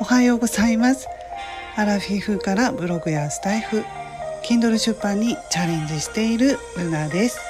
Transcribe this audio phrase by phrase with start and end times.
[0.00, 1.08] おはようございます。
[1.74, 3.82] アラフィフからブログやスタイフ
[4.44, 7.40] Kindle 出版にチャレンジしているルナです。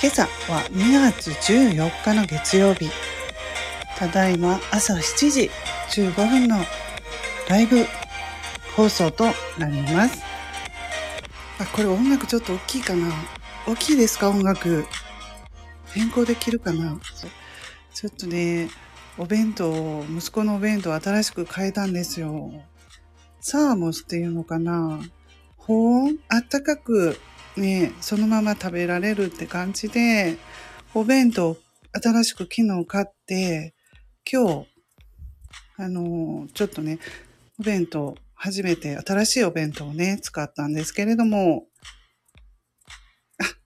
[0.00, 2.88] 今朝は2月14日の月曜日。
[3.98, 5.50] ただいま朝7時
[5.90, 6.56] 15分の
[7.50, 7.84] ライブ
[8.74, 9.26] 放送と
[9.58, 10.22] なります。
[11.60, 13.12] あこれ音楽ちょっと大きいかな。
[13.66, 14.86] 大きいですか音楽。
[15.92, 16.98] 変更できるかな。
[17.92, 18.70] ちょっとね
[19.16, 22.50] お弁当、息子のお弁当新しく変えたんですよ。
[23.40, 25.00] サーモスっていうのかな
[25.56, 27.16] 保温あったかく
[27.56, 30.36] ね、そのまま食べられるって感じで、
[30.94, 31.56] お弁当
[31.92, 33.74] 新しく昨日買って、
[34.30, 34.66] 今日、
[35.76, 36.98] あの、ちょっとね、
[37.60, 41.66] お弁当、初めて新しいお弁当をね、使ったんですけれども、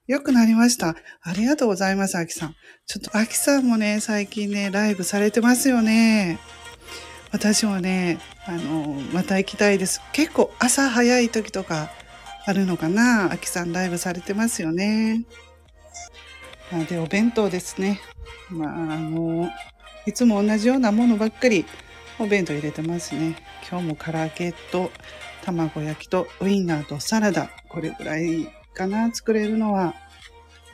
[0.08, 0.96] 良くなりました。
[1.20, 2.56] ありがとうございます、アキさん。
[2.86, 6.38] ちょっと、アキさんもね、最近ね、ライブされてますよね。
[7.30, 10.00] 私もね、あの、また行きたいです。
[10.14, 11.90] 結構朝早い時とか
[12.46, 13.30] あるのかな？
[13.30, 15.26] アキさんライブされてますよね。
[16.72, 18.00] あで、お弁当ですね。
[18.48, 19.50] まあ、あの、
[20.06, 21.66] いつも同じようなものばっかり
[22.18, 23.36] お弁当入れてますね。
[23.70, 24.90] 今日も唐揚げと
[25.44, 27.50] 卵焼きとウインナーとサラダ。
[27.68, 29.94] これぐらいかな、作れるのは。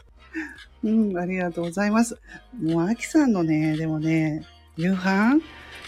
[0.85, 2.21] うん、ありがとうございます。
[2.61, 4.45] もう、アキさんのね、でもね、
[4.77, 5.41] 夕飯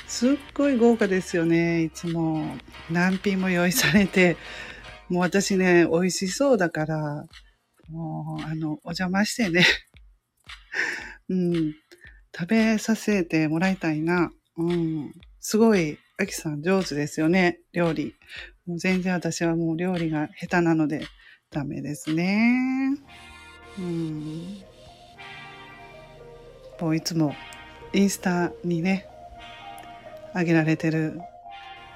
[0.08, 1.82] すっごい豪華ですよね。
[1.84, 2.56] いつも
[2.90, 4.36] 何品も用意されて、
[5.08, 7.26] もう私ね、美味しそうだから、
[7.90, 9.64] もう、あの、お邪魔してね、
[11.28, 11.74] うん、
[12.36, 14.32] 食べさせてもらいたいな。
[14.56, 18.14] うん、すごい、アキさん上手ですよね、料理。
[18.66, 21.06] もう全然私はもう料理が下手なので、
[21.50, 22.98] ダメですね。
[23.78, 24.58] うん。
[26.80, 27.34] もういつも
[27.92, 29.06] インスタにね、
[30.34, 31.18] あげられてる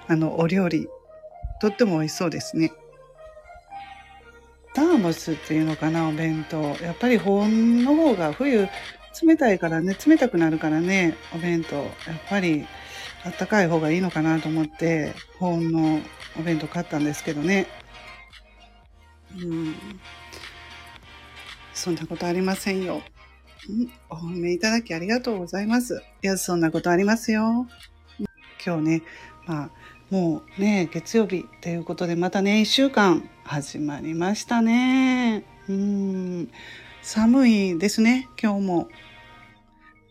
[0.09, 0.89] あのお料理、
[1.61, 2.73] とっても美味しそうですね。
[4.73, 6.63] ターモスっていうのかな、お弁当。
[6.83, 8.69] やっぱり保温の方が冬
[9.23, 11.77] 冷たいからね、冷たくなるからね、お弁当。
[11.77, 11.87] やっ
[12.29, 12.67] ぱり
[13.25, 16.01] あったかい方がいいのかなと思って、保温の
[16.39, 17.67] お弁当買ったんですけどね。
[19.39, 19.75] うん。
[21.75, 23.03] そんなことありませんよ。
[24.09, 26.03] お褒めいただきありがとうございます。
[26.23, 27.67] いや、そんなことありますよ。
[28.65, 29.03] 今日ね、
[29.47, 29.71] まあ、
[30.11, 35.45] もうね、月曜日ということで、またね、一週間始まりましたね。
[35.69, 36.51] うん。
[37.03, 38.89] 寒いですね、今日も。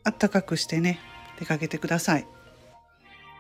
[0.04, 1.00] あったかくしてね、
[1.40, 2.28] 出かけてください。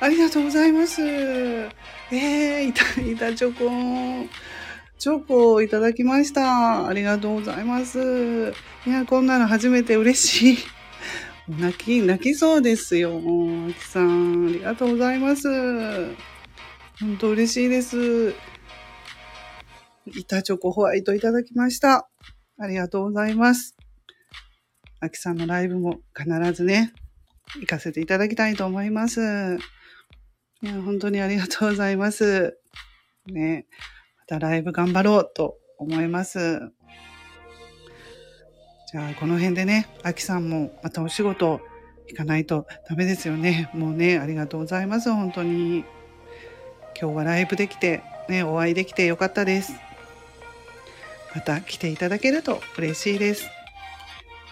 [0.02, 1.02] ありがとうございます。
[1.02, 4.30] えー、いた、いたチョコン。
[5.00, 6.86] チョコをいただきました。
[6.86, 8.54] ありがとうございます。
[8.86, 10.58] いや、こんなの初めて嬉しい。
[11.48, 13.18] 泣き、泣きそうですよ。
[13.18, 15.48] あきさん、ありがとうございます。
[17.00, 18.36] 本当嬉しいです。
[20.06, 22.10] 板チョコホワイトいただきました。
[22.58, 23.78] ありがとうございます。
[25.00, 26.92] あきさんのライブも必ずね、
[27.56, 29.22] 行かせていただきたいと思います。
[30.62, 32.60] いや、本当にありがとうございます。
[33.28, 33.66] ね。
[34.30, 36.62] たライブ頑張ろうと思います。
[38.92, 41.60] じゃあ、この辺でね、あきさんもまたお仕事
[42.08, 43.70] 行かないとダメですよね。
[43.74, 45.12] もうね、ありがとうございます。
[45.12, 45.84] 本当に。
[47.00, 49.74] 今日はライブできて、ね、お会いできてよかったです。
[51.34, 53.50] また来ていただけると嬉しいです。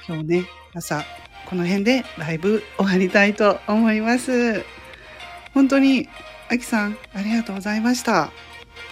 [0.07, 1.03] 今日ね、朝、
[1.47, 4.63] この辺でライブ終わりたいと思います。
[5.53, 6.07] 本当に、
[6.49, 8.31] あきさん、ありがとうございました。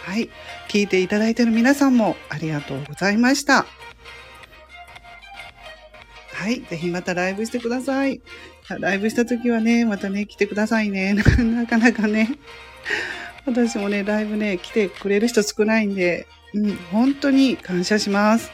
[0.04, 0.30] はい。
[0.68, 3.66] 聞いていただいている皆さんもありがとうございました。
[6.34, 6.62] はい。
[6.62, 8.22] ぜひまたライブしてください。
[8.80, 11.14] ライブした時はね、またね、来てくださいね。
[11.38, 12.30] なかなかね。
[13.46, 18.52] 私もね、ライブね、来てくれる人少ないんで、うん、本当に感謝します。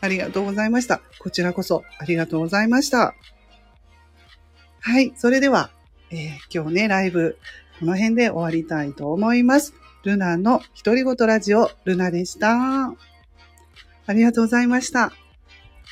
[0.00, 1.00] ありがとうございました。
[1.18, 3.14] こちらこそありがとうございました。
[4.80, 5.12] はい。
[5.16, 5.70] それでは、
[6.10, 7.38] えー、今日ね、ライブ
[7.80, 9.74] この辺で終わりたいと思います。
[10.04, 12.94] ルナの独り言ラジオ、ルナでした。
[14.06, 15.12] ありがとうございました。